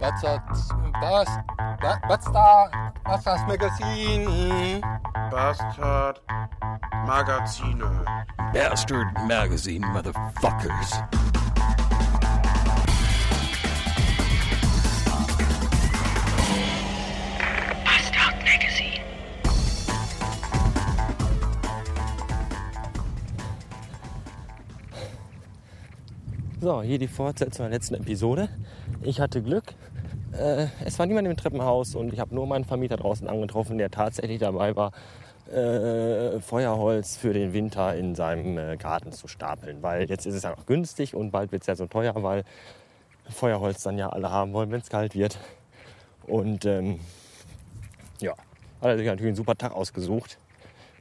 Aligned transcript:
Bastard, 0.00 0.40
Bast, 1.00 1.30
Ba- 1.80 2.00
Bastard, 2.08 2.70
Bastards 3.04 3.42
Magazine. 3.48 4.80
Bastard 5.30 6.20
Magazine. 7.06 7.82
Bastard 8.52 9.08
Magazine, 9.26 9.82
motherfuckers. 9.82 11.37
So, 26.68 26.82
hier 26.82 26.98
die 26.98 27.08
Fortsetzung 27.08 27.64
der 27.64 27.70
letzten 27.70 27.94
Episode. 27.94 28.50
Ich 29.00 29.22
hatte 29.22 29.40
Glück. 29.40 29.72
Äh, 30.32 30.66
es 30.84 30.98
war 30.98 31.06
niemand 31.06 31.26
im 31.26 31.34
Treppenhaus 31.34 31.94
und 31.94 32.12
ich 32.12 32.20
habe 32.20 32.34
nur 32.34 32.46
meinen 32.46 32.66
Vermieter 32.66 32.98
draußen 32.98 33.26
angetroffen, 33.26 33.78
der 33.78 33.90
tatsächlich 33.90 34.38
dabei 34.38 34.76
war, 34.76 34.92
äh, 35.50 36.38
Feuerholz 36.40 37.16
für 37.16 37.32
den 37.32 37.54
Winter 37.54 37.96
in 37.96 38.14
seinem 38.14 38.58
äh, 38.58 38.76
Garten 38.76 39.12
zu 39.12 39.28
stapeln. 39.28 39.82
Weil 39.82 40.10
jetzt 40.10 40.26
ist 40.26 40.34
es 40.34 40.42
ja 40.42 40.50
noch 40.50 40.66
günstig 40.66 41.14
und 41.14 41.30
bald 41.30 41.52
wird 41.52 41.62
es 41.62 41.68
ja 41.68 41.74
so 41.74 41.86
teuer, 41.86 42.12
weil 42.16 42.44
Feuerholz 43.30 43.82
dann 43.82 43.96
ja 43.96 44.10
alle 44.10 44.30
haben 44.30 44.52
wollen, 44.52 44.70
wenn 44.70 44.82
es 44.82 44.90
kalt 44.90 45.14
wird. 45.14 45.38
Und 46.26 46.66
ähm, 46.66 47.00
ja, 48.20 48.32
hat 48.82 48.90
er 48.90 48.98
sich 48.98 49.06
natürlich 49.06 49.28
einen 49.28 49.36
super 49.36 49.56
Tag 49.56 49.72
ausgesucht. 49.72 50.36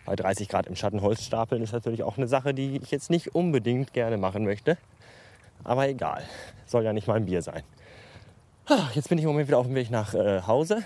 Bei 0.05 0.15
30 0.15 0.47
Grad 0.47 0.67
im 0.67 0.77
Schatten 0.77 1.01
Holz 1.01 1.23
stapeln 1.23 1.61
ist 1.61 1.73
natürlich 1.73 2.03
auch 2.03 2.15
eine 2.15 2.29
Sache, 2.29 2.53
die 2.53 2.77
ich 2.77 2.91
jetzt 2.91 3.09
nicht 3.09 3.35
unbedingt 3.35 3.91
gerne 3.91 4.15
machen 4.15 4.45
möchte. 4.45 4.77
Aber 5.63 5.87
egal, 5.87 6.23
soll 6.65 6.83
ja 6.83 6.93
nicht 6.93 7.07
mal 7.07 7.15
ein 7.15 7.25
Bier 7.25 7.41
sein. 7.41 7.63
Jetzt 8.93 9.09
bin 9.09 9.17
ich 9.17 9.23
im 9.23 9.29
Moment 9.29 9.47
wieder 9.47 9.59
auf 9.59 9.65
dem 9.65 9.75
Weg 9.75 9.89
nach 9.91 10.13
äh, 10.13 10.41
Hause, 10.41 10.83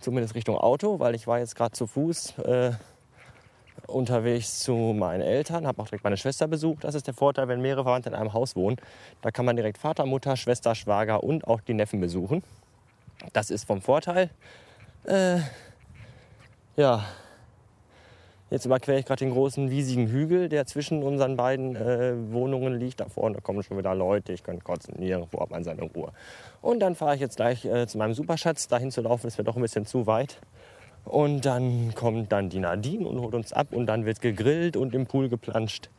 zumindest 0.00 0.34
Richtung 0.34 0.56
Auto, 0.56 0.98
weil 0.98 1.14
ich 1.14 1.26
war 1.26 1.38
jetzt 1.38 1.54
gerade 1.54 1.72
zu 1.72 1.86
Fuß 1.86 2.38
äh, 2.38 2.72
unterwegs 3.86 4.60
zu 4.60 4.74
meinen 4.74 5.20
Eltern, 5.20 5.66
habe 5.66 5.80
auch 5.82 5.86
direkt 5.86 6.04
meine 6.04 6.16
Schwester 6.16 6.48
besucht. 6.48 6.84
Das 6.84 6.94
ist 6.94 7.06
der 7.06 7.14
Vorteil, 7.14 7.48
wenn 7.48 7.60
mehrere 7.60 7.84
Verwandte 7.84 8.08
in 8.08 8.14
einem 8.14 8.32
Haus 8.32 8.56
wohnen. 8.56 8.76
Da 9.20 9.30
kann 9.30 9.44
man 9.44 9.56
direkt 9.56 9.78
Vater, 9.78 10.06
Mutter, 10.06 10.36
Schwester, 10.36 10.74
Schwager 10.74 11.22
und 11.22 11.46
auch 11.46 11.60
die 11.60 11.74
Neffen 11.74 12.00
besuchen. 12.00 12.42
Das 13.32 13.50
ist 13.50 13.66
vom 13.66 13.82
Vorteil. 13.82 14.30
Äh, 15.04 15.38
ja, 16.76 17.04
Jetzt 18.48 18.64
überquere 18.64 18.98
ich 18.98 19.06
gerade 19.06 19.24
den 19.24 19.32
großen 19.32 19.70
wiesigen 19.70 20.06
Hügel, 20.06 20.48
der 20.48 20.66
zwischen 20.66 21.02
unseren 21.02 21.36
beiden 21.36 21.74
äh, 21.74 22.14
Wohnungen 22.32 22.78
liegt. 22.78 23.00
Da 23.00 23.08
vorne 23.08 23.38
kommen 23.40 23.64
schon 23.64 23.76
wieder 23.76 23.92
Leute, 23.94 24.32
ich 24.32 24.44
kann 24.44 24.62
kotzen, 24.62 24.94
nirgendwo 24.98 25.40
hat 25.40 25.50
man 25.50 25.64
seine 25.64 25.82
Ruhe. 25.82 26.12
Und 26.62 26.78
dann 26.78 26.94
fahre 26.94 27.16
ich 27.16 27.20
jetzt 27.20 27.36
gleich 27.36 27.64
äh, 27.64 27.88
zu 27.88 27.98
meinem 27.98 28.14
Superschatz. 28.14 28.68
Dahin 28.68 28.92
zu 28.92 29.00
laufen 29.00 29.26
ist 29.26 29.36
mir 29.36 29.42
doch 29.42 29.56
ein 29.56 29.62
bisschen 29.62 29.84
zu 29.84 30.06
weit. 30.06 30.38
Und 31.04 31.44
dann 31.44 31.92
kommt 31.96 32.30
dann 32.30 32.48
die 32.48 32.60
Nadine 32.60 33.06
und 33.06 33.20
holt 33.20 33.34
uns 33.34 33.52
ab 33.52 33.68
und 33.72 33.86
dann 33.86 34.04
wird 34.04 34.20
gegrillt 34.20 34.76
und 34.76 34.94
im 34.94 35.06
Pool 35.06 35.28
geplanscht. 35.28 35.90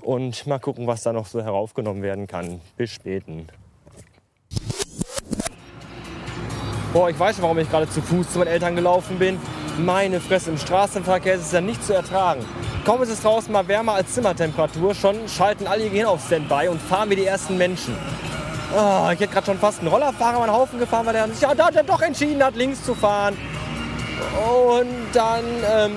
Und 0.00 0.46
mal 0.46 0.58
gucken, 0.58 0.86
was 0.86 1.02
da 1.02 1.12
noch 1.12 1.26
so 1.26 1.42
heraufgenommen 1.42 2.02
werden 2.02 2.26
kann. 2.26 2.60
Bis 2.76 2.92
späten. 2.92 3.46
Boah, 6.94 7.10
ich 7.10 7.18
weiß 7.18 7.36
schon, 7.36 7.42
warum 7.42 7.58
ich 7.58 7.68
gerade 7.68 7.88
zu 7.88 8.00
Fuß 8.00 8.32
zu 8.32 8.38
meinen 8.38 8.48
Eltern 8.48 8.74
gelaufen 8.74 9.18
bin. 9.18 9.38
Meine 9.78 10.20
Fresse, 10.20 10.50
im 10.50 10.58
Straßenverkehr 10.58 11.34
ist 11.34 11.46
es 11.46 11.52
ja 11.52 11.60
nicht 11.60 11.84
zu 11.84 11.94
ertragen. 11.94 12.44
Kaum 12.84 13.02
ist 13.02 13.08
es 13.08 13.22
draußen 13.22 13.52
mal 13.52 13.66
wärmer 13.66 13.94
als 13.94 14.12
Zimmertemperatur, 14.14 14.94
schon 14.94 15.28
schalten 15.28 15.66
alle 15.66 15.84
ihr 15.84 15.90
Gehirn 15.90 16.06
auf 16.06 16.24
Standby 16.24 16.68
und 16.68 16.80
fahren 16.80 17.10
wie 17.10 17.16
die 17.16 17.26
ersten 17.26 17.56
Menschen. 17.58 17.96
Ah, 18.76 19.10
ich 19.12 19.20
hätte 19.20 19.32
gerade 19.32 19.46
schon 19.46 19.58
fast 19.58 19.80
einen 19.80 19.88
Rollerfahrer 19.88 20.36
über 20.36 20.46
den 20.46 20.52
Haufen 20.52 20.78
gefahren, 20.78 21.06
weil 21.06 21.14
der 21.14 21.28
sich 21.28 21.40
ja, 21.40 21.54
da, 21.54 21.70
der 21.70 21.82
doch 21.82 22.00
entschieden 22.02 22.42
hat, 22.42 22.54
links 22.54 22.84
zu 22.84 22.94
fahren. 22.94 23.36
Und 24.48 24.88
dann 25.12 25.44
ähm, 25.44 25.92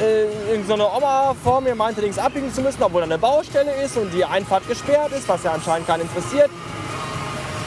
äh, 0.00 0.62
so 0.66 0.74
eine 0.74 0.86
Oma 0.86 1.34
vor 1.42 1.60
mir 1.60 1.74
meinte, 1.74 2.00
links 2.00 2.18
abbiegen 2.18 2.52
zu 2.52 2.62
müssen, 2.62 2.82
obwohl 2.82 3.02
da 3.02 3.06
eine 3.06 3.18
Baustelle 3.18 3.72
ist 3.84 3.96
und 3.96 4.12
die 4.12 4.24
Einfahrt 4.24 4.66
gesperrt 4.66 5.12
ist, 5.12 5.28
was 5.28 5.42
ja 5.44 5.52
anscheinend 5.52 5.86
keinen 5.86 6.02
interessiert. 6.02 6.50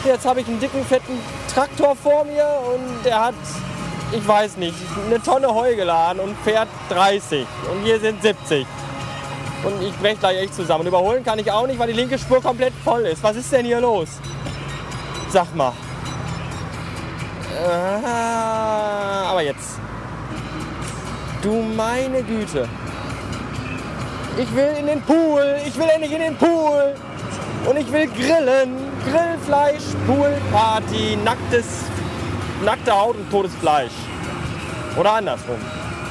Jetzt 0.03 0.25
habe 0.25 0.41
ich 0.41 0.47
einen 0.47 0.59
dicken, 0.59 0.83
fetten 0.83 1.19
Traktor 1.53 1.95
vor 1.95 2.25
mir 2.25 2.47
und 2.73 3.05
der 3.05 3.25
hat, 3.25 3.35
ich 4.11 4.27
weiß 4.27 4.57
nicht, 4.57 4.75
eine 5.05 5.21
Tonne 5.21 5.53
Heu 5.53 5.75
geladen 5.75 6.19
und 6.19 6.35
fährt 6.43 6.67
30. 6.89 7.45
Und 7.71 7.83
hier 7.83 7.99
sind 7.99 8.21
70. 8.21 8.65
Und 9.63 9.81
ich 9.81 9.95
breche 9.97 10.17
gleich 10.17 10.37
echt 10.39 10.55
zusammen. 10.55 10.81
Und 10.81 10.87
überholen 10.87 11.23
kann 11.23 11.39
ich 11.39 11.51
auch 11.51 11.67
nicht, 11.67 11.79
weil 11.79 11.87
die 11.87 11.93
linke 11.93 12.17
Spur 12.17 12.41
komplett 12.41 12.73
voll 12.83 13.01
ist. 13.01 13.23
Was 13.23 13.35
ist 13.35 13.51
denn 13.51 13.65
hier 13.65 13.79
los? 13.79 14.09
Sag 15.29 15.55
mal. 15.55 15.73
Ah, 17.65 19.29
aber 19.29 19.41
jetzt. 19.41 19.79
Du 21.41 21.61
meine 21.61 22.23
Güte. 22.23 22.67
Ich 24.37 24.55
will 24.55 24.75
in 24.79 24.87
den 24.87 25.01
Pool. 25.01 25.57
Ich 25.65 25.77
will 25.77 25.87
endlich 25.87 26.11
in 26.11 26.21
den 26.21 26.37
Pool. 26.37 26.95
Und 27.65 27.77
ich 27.77 27.91
will 27.91 28.07
grillen. 28.07 28.91
Grillfleisch, 29.05 29.83
Poolparty, 30.05 31.17
nacktes, 31.23 31.85
nackte 32.63 32.91
Haut 32.91 33.15
und 33.15 33.29
totes 33.31 33.53
Fleisch. 33.55 33.91
Oder 34.97 35.13
andersrum. 35.13 35.57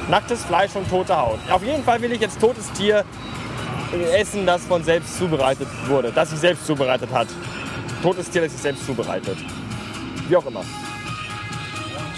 Nacktes 0.08 0.44
Fleisch 0.44 0.74
und 0.74 0.88
tote 0.88 1.16
Haut. 1.16 1.38
Auf 1.50 1.62
jeden 1.62 1.84
Fall 1.84 2.00
will 2.02 2.12
ich 2.12 2.20
jetzt 2.20 2.40
totes 2.40 2.70
Tier 2.72 3.04
essen, 4.12 4.46
das 4.46 4.64
von 4.64 4.82
selbst 4.82 5.18
zubereitet 5.18 5.68
wurde. 5.86 6.12
Das 6.12 6.30
sich 6.30 6.40
selbst 6.40 6.66
zubereitet 6.66 7.10
hat. 7.12 7.28
Totes 8.02 8.30
Tier, 8.30 8.42
das 8.42 8.52
sich 8.52 8.60
selbst 8.60 8.86
zubereitet. 8.86 9.36
Wie 10.28 10.36
auch 10.36 10.46
immer. 10.46 10.64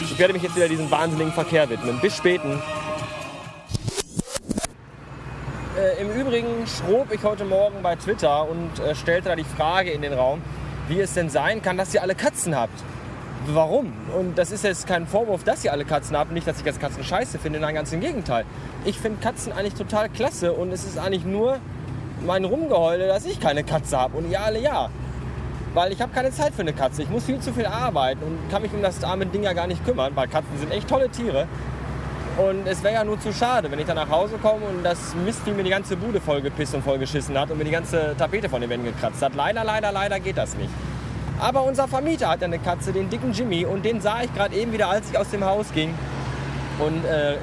Ich 0.00 0.18
werde 0.18 0.32
mich 0.32 0.42
jetzt 0.42 0.56
wieder 0.56 0.68
diesem 0.68 0.90
wahnsinnigen 0.90 1.32
Verkehr 1.32 1.68
widmen. 1.68 1.98
Bis 2.00 2.16
späten. 2.16 2.60
Äh, 5.78 6.00
Im 6.02 6.10
Übrigen 6.10 6.66
schrob 6.66 7.12
ich 7.12 7.22
heute 7.22 7.44
Morgen 7.44 7.82
bei 7.82 7.96
Twitter 7.96 8.48
und 8.48 8.78
äh, 8.78 8.94
stellte 8.94 9.30
da 9.30 9.36
die 9.36 9.44
Frage 9.44 9.90
in 9.90 10.02
den 10.02 10.12
Raum, 10.12 10.42
wie 10.88 11.00
es 11.00 11.14
denn 11.14 11.30
sein 11.30 11.62
kann, 11.62 11.76
dass 11.76 11.94
ihr 11.94 12.02
alle 12.02 12.14
Katzen 12.14 12.54
habt. 12.54 12.78
Warum? 13.48 13.92
Und 14.16 14.38
das 14.38 14.52
ist 14.52 14.62
jetzt 14.62 14.86
kein 14.86 15.06
Vorwurf, 15.06 15.42
dass 15.42 15.64
ihr 15.64 15.72
alle 15.72 15.84
Katzen 15.84 16.16
habt. 16.16 16.30
Nicht, 16.30 16.46
dass 16.46 16.60
ich 16.60 16.64
jetzt 16.64 16.80
Katzen 16.80 17.02
scheiße 17.02 17.38
finde, 17.38 17.58
nein, 17.58 17.74
ganz 17.74 17.92
im 17.92 18.00
Gegenteil. 18.00 18.44
Ich 18.84 18.98
finde 18.98 19.20
Katzen 19.20 19.52
eigentlich 19.52 19.74
total 19.74 20.08
klasse 20.08 20.52
und 20.52 20.70
es 20.70 20.84
ist 20.84 20.96
eigentlich 20.96 21.24
nur 21.24 21.58
mein 22.24 22.44
Rumgeheule, 22.44 23.08
dass 23.08 23.26
ich 23.26 23.40
keine 23.40 23.64
Katze 23.64 23.98
habe 23.98 24.16
und 24.16 24.30
ihr 24.30 24.40
alle 24.40 24.60
ja. 24.60 24.90
Weil 25.74 25.90
ich 25.90 26.00
habe 26.00 26.12
keine 26.12 26.30
Zeit 26.30 26.54
für 26.54 26.62
eine 26.62 26.72
Katze. 26.72 27.02
Ich 27.02 27.10
muss 27.10 27.24
viel 27.24 27.40
zu 27.40 27.52
viel 27.52 27.66
arbeiten 27.66 28.22
und 28.22 28.50
kann 28.50 28.62
mich 28.62 28.72
um 28.72 28.80
das 28.80 29.02
arme 29.02 29.26
Ding 29.26 29.42
ja 29.42 29.54
gar 29.54 29.66
nicht 29.66 29.84
kümmern, 29.84 30.12
weil 30.14 30.28
Katzen 30.28 30.58
sind 30.58 30.70
echt 30.70 30.88
tolle 30.88 31.08
Tiere. 31.08 31.48
Und 32.36 32.66
es 32.66 32.82
wäre 32.82 32.94
ja 32.94 33.04
nur 33.04 33.20
zu 33.20 33.32
schade, 33.32 33.70
wenn 33.70 33.78
ich 33.78 33.86
dann 33.86 33.96
nach 33.96 34.08
Hause 34.08 34.36
komme 34.40 34.64
und 34.66 34.84
das 34.84 35.14
Mistvieh 35.16 35.50
mir 35.50 35.64
die 35.64 35.70
ganze 35.70 35.96
Bude 35.96 36.20
vollgepisst 36.20 36.74
und 36.74 36.82
vollgeschissen 36.82 37.36
hat 37.36 37.50
und 37.50 37.58
mir 37.58 37.64
die 37.64 37.72
ganze 37.72 38.14
Tapete 38.16 38.48
von 38.48 38.60
den 38.60 38.70
Wänden 38.70 38.86
gekratzt 38.86 39.20
hat. 39.20 39.34
Leider, 39.34 39.64
leider, 39.64 39.90
leider 39.90 40.20
geht 40.20 40.38
das 40.38 40.56
nicht. 40.56 40.70
Aber 41.42 41.64
unser 41.64 41.88
Vermieter 41.88 42.28
hat 42.28 42.40
eine 42.44 42.60
Katze, 42.60 42.92
den 42.92 43.10
dicken 43.10 43.32
Jimmy, 43.32 43.66
und 43.66 43.84
den 43.84 44.00
sah 44.00 44.22
ich 44.22 44.32
gerade 44.32 44.54
eben 44.54 44.72
wieder, 44.72 44.88
als 44.88 45.10
ich 45.10 45.18
aus 45.18 45.28
dem 45.30 45.44
Haus 45.44 45.72
ging. 45.72 45.92
Und 46.78 47.04
äh, 47.04 47.34
äh, 47.34 47.38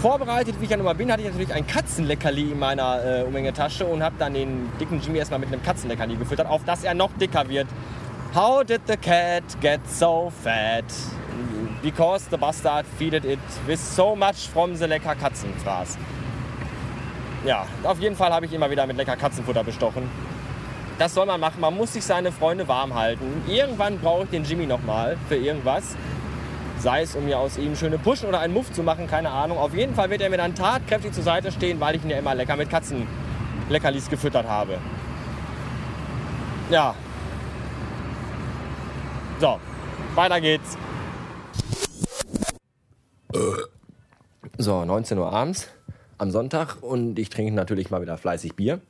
vorbereitet, 0.00 0.54
wie 0.60 0.64
ich 0.66 0.70
ja 0.70 0.76
nun 0.76 0.86
mal 0.86 0.94
bin, 0.94 1.10
hatte 1.10 1.22
ich 1.22 1.28
natürlich 1.28 1.52
ein 1.52 1.66
Katzenleckerli 1.66 2.52
in 2.52 2.60
meiner 2.60 3.04
äh, 3.04 3.22
Umhängetasche 3.24 3.84
und 3.84 4.04
habe 4.04 4.14
dann 4.20 4.34
den 4.34 4.70
dicken 4.78 5.00
Jimmy 5.00 5.18
erstmal 5.18 5.40
mit 5.40 5.52
einem 5.52 5.64
Katzenleckerli 5.64 6.14
gefüttert, 6.14 6.46
auf 6.46 6.62
dass 6.64 6.84
er 6.84 6.94
noch 6.94 7.10
dicker 7.20 7.48
wird. 7.48 7.66
How 8.36 8.62
did 8.62 8.82
the 8.86 8.96
cat 8.96 9.42
get 9.60 9.80
so 9.88 10.32
fat? 10.44 10.84
Because 11.82 12.26
the 12.30 12.36
bastard 12.36 12.86
feeded 12.98 13.24
it 13.24 13.40
with 13.66 13.80
so 13.80 14.14
much 14.14 14.48
from 14.52 14.76
the 14.76 14.84
lecker 14.84 15.16
Katzenfraß. 15.16 15.98
Ja, 17.44 17.66
auf 17.82 17.98
jeden 17.98 18.14
Fall 18.14 18.32
habe 18.32 18.46
ich 18.46 18.52
immer 18.52 18.70
wieder 18.70 18.86
mit 18.86 18.96
lecker 18.96 19.16
Katzenfutter 19.16 19.64
bestochen. 19.64 20.08
Das 20.98 21.12
soll 21.12 21.26
man 21.26 21.40
machen. 21.40 21.60
Man 21.60 21.76
muss 21.76 21.92
sich 21.92 22.04
seine 22.04 22.32
Freunde 22.32 22.68
warm 22.68 22.94
halten. 22.94 23.42
Irgendwann 23.46 23.98
brauche 23.98 24.24
ich 24.24 24.30
den 24.30 24.44
Jimmy 24.44 24.66
nochmal 24.66 25.18
für 25.28 25.36
irgendwas. 25.36 25.94
Sei 26.78 27.02
es, 27.02 27.14
um 27.14 27.24
mir 27.24 27.38
aus 27.38 27.58
ihm 27.58 27.76
schöne 27.76 27.98
Pushen 27.98 28.28
oder 28.28 28.40
einen 28.40 28.54
Muff 28.54 28.72
zu 28.72 28.82
machen, 28.82 29.06
keine 29.06 29.30
Ahnung. 29.30 29.58
Auf 29.58 29.74
jeden 29.74 29.94
Fall 29.94 30.08
wird 30.10 30.22
er 30.22 30.30
mir 30.30 30.36
dann 30.38 30.54
tatkräftig 30.54 31.12
zur 31.12 31.22
Seite 31.22 31.52
stehen, 31.52 31.80
weil 31.80 31.96
ich 31.96 32.04
ihn 32.04 32.10
ja 32.10 32.18
immer 32.18 32.34
lecker 32.34 32.56
mit 32.56 32.70
Katzenleckerlis 32.70 34.08
gefüttert 34.08 34.46
habe. 34.46 34.78
Ja. 36.70 36.94
So, 39.38 39.60
weiter 40.14 40.40
geht's. 40.40 40.78
So, 44.58 44.84
19 44.84 45.18
Uhr 45.18 45.30
abends 45.30 45.68
am 46.18 46.30
Sonntag 46.30 46.82
und 46.82 47.18
ich 47.18 47.28
trinke 47.28 47.52
natürlich 47.52 47.90
mal 47.90 48.00
wieder 48.00 48.16
fleißig 48.16 48.56
Bier. 48.56 48.80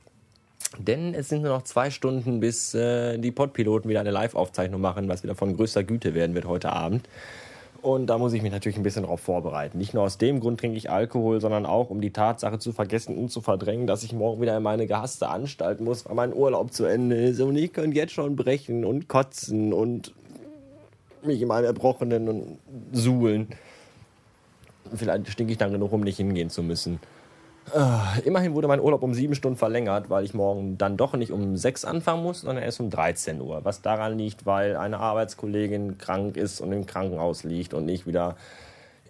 Denn 0.79 1.15
es 1.15 1.29
sind 1.29 1.43
nur 1.43 1.53
noch 1.53 1.63
zwei 1.63 1.91
Stunden, 1.91 2.41
bis 2.41 2.75
äh, 2.75 3.19
die 3.19 3.31
Podpiloten 3.31 3.89
wieder 3.89 4.01
eine 4.01 4.11
Live-Aufzeichnung 4.11 4.81
machen, 4.81 5.09
was 5.09 5.23
wieder 5.23 5.35
von 5.35 5.57
größter 5.57 5.85
Güte 5.85 6.15
werden 6.15 6.35
wird 6.35 6.47
heute 6.47 6.73
Abend. 6.73 7.09
Und 7.83 8.07
da 8.07 8.19
muss 8.19 8.33
ich 8.33 8.43
mich 8.43 8.51
natürlich 8.51 8.77
ein 8.77 8.83
bisschen 8.83 9.03
darauf 9.03 9.21
vorbereiten. 9.21 9.79
Nicht 9.79 9.95
nur 9.95 10.03
aus 10.03 10.19
dem 10.19 10.41
Grund 10.41 10.59
trinke 10.59 10.77
ich 10.77 10.91
Alkohol, 10.91 11.41
sondern 11.41 11.67
auch, 11.67 11.89
um 11.91 12.01
die 12.01 12.11
Tatsache 12.11 12.59
zu 12.59 12.73
vergessen 12.73 13.17
und 13.17 13.31
zu 13.31 13.41
verdrängen, 13.41 13.87
dass 13.87 14.03
ich 14.03 14.13
morgen 14.13 14.43
wieder 14.43 14.57
in 14.57 14.63
meine 14.63 14.87
gehasste 14.87 15.29
Anstalt 15.29 15.81
muss, 15.81 16.05
weil 16.05 16.15
mein 16.15 16.35
Urlaub 16.35 16.73
zu 16.73 16.85
Ende 16.85 17.17
ist. 17.17 17.41
Und 17.41 17.57
ich 17.57 17.73
könnte 17.73 17.97
jetzt 17.97 18.13
schon 18.13 18.35
brechen 18.35 18.85
und 18.85 19.09
kotzen 19.09 19.73
und 19.73 20.13
mich 21.23 21.41
in 21.41 21.49
meinem 21.49 21.67
Erbrochenen 21.67 22.59
suhlen. 22.93 23.49
Vielleicht 24.95 25.29
stinke 25.29 25.53
ich 25.53 25.59
dann 25.59 25.73
genug, 25.73 25.93
um 25.93 26.01
nicht 26.01 26.17
hingehen 26.17 26.51
zu 26.51 26.63
müssen. 26.63 26.99
Äh, 27.75 28.21
immerhin 28.25 28.55
wurde 28.55 28.69
mein 28.69 28.81
Urlaub 28.81 29.03
um 29.03 29.13
sieben 29.13 29.35
Stunden 29.35 29.59
verlängert, 29.59 30.09
weil 30.09 30.25
ich 30.25 30.35
morgen 30.35 30.79
dann 30.79 30.97
doch 30.97 31.15
nicht 31.15 31.33
um 31.33 31.57
sechs 31.57 31.85
anfangen 31.85 32.23
muss, 32.23 32.43
sondern 32.43 32.63
erst 32.63 32.81
um 32.81 32.91
13 32.91 33.41
Uhr. 33.41 33.65
Was 33.65 33.83
daran 33.83 34.17
liegt, 34.17 34.47
weil 34.47 34.77
eine 34.77 34.99
Arbeitskollegin 34.99 35.99
krank 35.99 36.37
ist 36.37 36.61
und 36.61 36.73
im 36.73 36.87
Krankenhaus 36.87 37.43
liegt 37.45 37.75
und 37.75 37.89
ich 37.89 38.07
wieder 38.07 38.37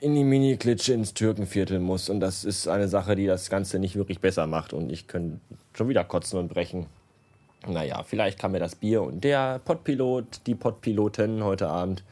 in 0.01 0.15
die 0.15 0.25
Mini-Klitsche 0.25 0.95
ins 0.95 1.15
Türkenviertel 1.15 1.81
muss. 1.81 2.09
Und 2.09 2.21
das 2.21 2.45
ist 2.45 2.69
eine 2.69 2.89
Sache, 2.89 3.17
die 3.17 3.27
das 3.27 3.51
Ganze 3.51 3.79
nicht 3.79 3.97
wirklich 3.97 4.21
besser 4.21 4.47
macht. 4.47 4.73
Und 4.73 4.91
ich 4.91 5.07
könnte 5.07 5.41
schon 5.75 5.89
wieder 5.89 6.05
kotzen 6.05 6.39
und 6.39 6.49
brechen. 6.49 6.87
Naja, 7.67 8.03
vielleicht 8.05 8.39
kann 8.39 8.53
mir 8.53 8.61
das 8.61 8.77
Bier 8.77 9.03
und 9.03 9.25
der 9.25 9.59
Pottpilot, 9.65 10.43
die 10.47 10.55
Pottpilotin 10.55 11.43
heute 11.43 11.69
Abend 11.69 12.05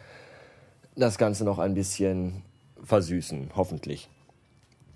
das 0.96 1.18
Ganze 1.18 1.44
noch 1.44 1.58
ein 1.58 1.74
bisschen 1.74 2.42
versüßen, 2.82 3.50
hoffentlich. 3.54 4.08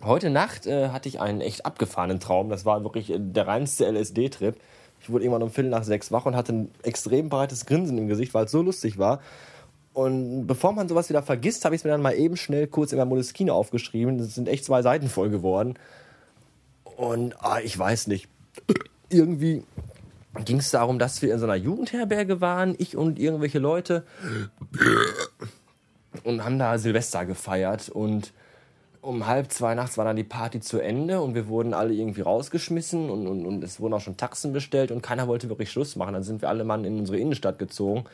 Heute 0.02 0.30
Nacht 0.30 0.66
äh, 0.66 0.90
hatte 0.90 1.08
ich 1.08 1.20
einen 1.20 1.40
echt 1.40 1.66
abgefahrenen 1.66 2.20
Traum. 2.20 2.50
Das 2.50 2.64
war 2.64 2.84
wirklich 2.84 3.10
äh, 3.10 3.18
der 3.18 3.46
reinste 3.46 3.84
LSD-Trip. 3.90 4.56
Ich 5.00 5.10
wurde 5.10 5.24
irgendwann 5.24 5.42
um 5.42 5.50
Viertel 5.50 5.70
nach 5.70 5.84
sechs 5.84 6.12
wach 6.12 6.26
und 6.26 6.36
hatte 6.36 6.52
ein 6.52 6.70
extrem 6.82 7.28
breites 7.28 7.66
Grinsen 7.66 7.98
im 7.98 8.08
Gesicht, 8.08 8.34
weil 8.34 8.44
es 8.44 8.50
so 8.50 8.62
lustig 8.62 8.98
war. 8.98 9.20
Und 9.92 10.46
bevor 10.46 10.72
man 10.72 10.88
sowas 10.88 11.08
wieder 11.08 11.22
vergisst, 11.22 11.64
habe 11.64 11.74
ich 11.74 11.80
es 11.80 11.84
mir 11.84 11.90
dann 11.90 12.02
mal 12.02 12.14
eben 12.14 12.36
schnell 12.36 12.68
kurz 12.68 12.92
in 12.92 12.98
mein 12.98 13.08
Moleskine 13.08 13.52
aufgeschrieben. 13.52 14.18
Das 14.18 14.34
sind 14.34 14.48
echt 14.48 14.64
zwei 14.64 14.82
Seiten 14.82 15.08
voll 15.08 15.30
geworden. 15.30 15.74
Und 16.84 17.34
ah, 17.42 17.58
ich 17.58 17.76
weiß 17.76 18.06
nicht. 18.06 18.28
Irgendwie 19.10 19.64
ging 20.44 20.58
es 20.58 20.70
darum, 20.70 21.00
dass 21.00 21.22
wir 21.22 21.32
in 21.32 21.40
so 21.40 21.46
einer 21.46 21.56
Jugendherberge 21.56 22.40
waren, 22.40 22.76
ich 22.78 22.96
und 22.96 23.18
irgendwelche 23.18 23.58
Leute. 23.58 24.04
Und 26.22 26.44
haben 26.44 26.58
da 26.58 26.78
Silvester 26.78 27.24
gefeiert. 27.26 27.88
Und 27.88 28.32
um 29.00 29.26
halb 29.26 29.52
zwei 29.52 29.74
nachts 29.74 29.96
war 29.96 30.04
dann 30.04 30.16
die 30.16 30.24
Party 30.24 30.60
zu 30.60 30.80
Ende 30.80 31.20
und 31.20 31.34
wir 31.34 31.48
wurden 31.48 31.74
alle 31.74 31.94
irgendwie 31.94 32.20
rausgeschmissen 32.20 33.10
und, 33.10 33.26
und, 33.26 33.46
und 33.46 33.64
es 33.64 33.80
wurden 33.80 33.94
auch 33.94 34.00
schon 34.00 34.16
Taxen 34.16 34.52
bestellt 34.52 34.90
und 34.90 35.02
keiner 35.02 35.28
wollte 35.28 35.48
wirklich 35.48 35.70
Schluss 35.70 35.96
machen. 35.96 36.14
Dann 36.14 36.22
sind 36.22 36.42
wir 36.42 36.48
alle 36.48 36.64
Mann 36.64 36.84
in 36.84 36.98
unsere 36.98 37.18
Innenstadt 37.18 37.58
gezogen 37.58 38.04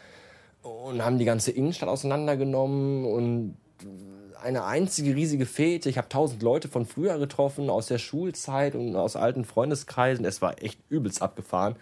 und 0.63 1.05
haben 1.05 1.19
die 1.19 1.25
ganze 1.25 1.51
Innenstadt 1.51 1.89
auseinandergenommen 1.89 3.05
und 3.05 3.57
eine 4.43 4.65
einzige 4.65 5.15
riesige 5.15 5.47
Fete. 5.47 5.89
Ich 5.89 5.97
habe 5.97 6.09
tausend 6.09 6.43
Leute 6.43 6.69
von 6.69 6.85
früher 6.85 7.19
getroffen, 7.19 7.71
aus 7.71 7.87
der 7.87 7.99
Schulzeit 7.99 8.75
und 8.75 8.95
aus 8.95 9.17
alten 9.17 9.45
Freundeskreisen. 9.45 10.25
Es 10.25 10.43
war 10.43 10.63
echt 10.63 10.79
übelst 10.91 11.23
abgefahren. 11.23 11.77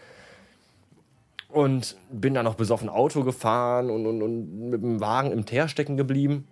Und 1.48 1.96
bin 2.10 2.34
dann 2.34 2.44
noch 2.44 2.54
besoffen 2.54 2.88
Auto 2.88 3.24
gefahren 3.24 3.90
und, 3.90 4.06
und, 4.06 4.22
und 4.22 4.70
mit 4.70 4.82
dem 4.82 5.00
Wagen 5.00 5.32
im 5.32 5.44
Teer 5.44 5.68
stecken 5.68 5.96
geblieben. 5.96 6.46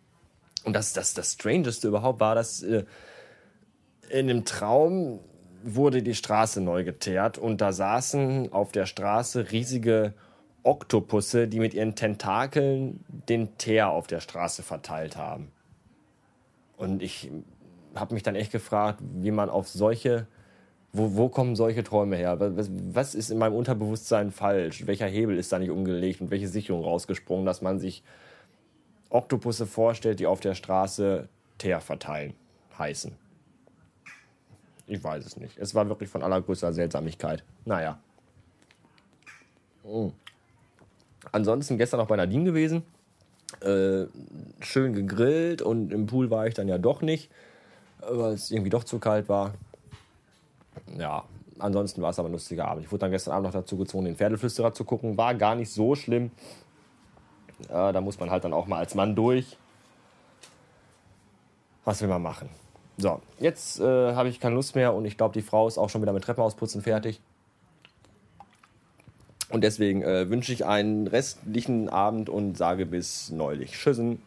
Und 0.65 0.75
das, 0.75 0.93
das, 0.93 1.15
das 1.15 1.33
Strangeste 1.33 1.89
überhaupt 1.89 2.21
war, 2.21 2.35
dass 2.35 2.63
äh, 2.63 2.85
in 4.11 4.27
dem 4.27 4.45
Traum 4.45 5.21
wurde 5.63 6.03
die 6.03 6.15
Straße 6.15 6.61
neu 6.61 6.85
geteert 6.85 7.39
und 7.39 7.61
da 7.61 7.73
saßen 7.73 8.53
auf 8.53 8.73
der 8.73 8.87
Straße 8.87 9.53
riesige 9.53 10.15
Oktopusse, 10.63 11.49
die 11.49 11.59
mit 11.59 11.75
ihren 11.75 11.95
Tentakeln 11.95 13.05
den 13.29 13.57
Teer 13.57 13.91
auf 13.91 14.07
der 14.07 14.21
Straße 14.21 14.63
verteilt 14.63 15.17
haben. 15.17 15.51
Und 16.77 17.03
ich 17.03 17.31
habe 17.95 18.15
mich 18.15 18.23
dann 18.23 18.35
echt 18.35 18.53
gefragt, 18.53 19.01
wie 19.17 19.31
man 19.31 19.51
auf 19.51 19.69
solche, 19.69 20.27
wo, 20.93 21.17
wo 21.17 21.29
kommen 21.29 21.57
solche 21.57 21.85
Träume 21.85 22.17
her? 22.17 22.39
Was, 22.41 22.71
was 22.71 23.15
ist 23.15 23.31
in 23.31 23.39
meinem 23.39 23.55
Unterbewusstsein 23.55 24.31
falsch? 24.31 24.87
Welcher 24.87 25.07
Hebel 25.07 25.39
ist 25.39 25.53
da 25.53 25.59
nicht 25.59 25.71
umgelegt 25.71 26.21
und 26.21 26.31
welche 26.31 26.49
Sicherung 26.49 26.85
rausgesprungen, 26.85 27.47
dass 27.47 27.63
man 27.63 27.79
sich 27.79 28.03
Oktopusse 29.11 29.67
vorstellt, 29.67 30.21
die 30.21 30.27
auf 30.27 30.41
der 30.41 30.55
Straße 30.55 31.29
Teer 31.59 31.81
verteilen, 31.81 32.35
heißen. 32.79 33.13
Ich 34.87 35.05
weiß 35.05 35.25
es 35.25 35.37
nicht. 35.37 35.57
Es 35.59 35.75
war 35.75 35.89
wirklich 35.89 36.09
von 36.09 36.23
allergrößter 36.23 36.73
Seltsamigkeit. 36.73 37.45
Naja. 37.65 37.99
Mhm. 39.85 40.13
Ansonsten 41.33 41.79
gestern 41.79 42.01
noch 42.01 42.07
bei 42.09 42.17
Nadine 42.17 42.45
gewesen. 42.45 42.83
Äh, 43.61 44.07
schön 44.61 44.95
gegrillt 44.95 45.61
und 45.61 45.93
im 45.93 46.07
Pool 46.07 46.31
war 46.31 46.47
ich 46.47 46.55
dann 46.55 46.69
ja 46.69 46.79
doch 46.79 47.03
nicht, 47.03 47.31
weil 48.01 48.35
es 48.35 48.51
irgendwie 48.51 48.71
doch 48.71 48.85
zu 48.85 48.99
kalt 48.99 49.29
war. 49.29 49.55
Ja, 50.97 51.25
ansonsten 51.59 52.01
war 52.01 52.11
es 52.11 52.19
aber 52.19 52.29
ein 52.29 52.33
lustiger 52.33 52.67
Abend. 52.67 52.85
Ich 52.85 52.93
wurde 52.93 53.01
dann 53.01 53.11
gestern 53.11 53.35
Abend 53.35 53.47
noch 53.47 53.53
dazu 53.53 53.77
gezwungen, 53.77 54.07
den 54.07 54.17
Pferdeflüsterer 54.17 54.73
zu 54.73 54.85
gucken. 54.85 55.17
War 55.17 55.35
gar 55.35 55.57
nicht 55.57 55.71
so 55.71 55.95
schlimm. 55.95 56.31
Äh, 57.69 57.93
da 57.93 58.01
muss 58.01 58.19
man 58.19 58.31
halt 58.31 58.45
dann 58.45 58.53
auch 58.53 58.67
mal 58.67 58.79
als 58.79 58.95
Mann 58.95 59.15
durch. 59.15 59.57
Was 61.85 62.01
will 62.01 62.09
man 62.09 62.23
machen? 62.23 62.49
So, 62.99 63.21
jetzt 63.39 63.81
äh, 63.81 64.15
habe 64.15 64.29
ich 64.29 64.41
keine 64.41 64.55
Lust 64.55 64.75
mehr 64.75 64.95
und 64.95 65.05
ich 65.07 65.17
glaube, 65.17 65.33
die 65.33 65.43
Frau 65.43 65.67
ist 65.67 65.79
auch 65.79 65.89
schon 65.89 66.03
wieder 66.03 66.13
mit 66.13 66.25
Treppenausputzen 66.25 66.83
fertig. 66.83 67.21
Und 69.49 69.65
deswegen 69.65 70.03
äh, 70.03 70.29
wünsche 70.31 70.53
ich 70.53 70.65
einen 70.65 71.07
restlichen 71.07 71.89
Abend 71.89 72.29
und 72.29 72.57
sage 72.57 72.87
bis 72.87 73.31
neulich. 73.31 73.73
Tschüssen. 73.73 74.23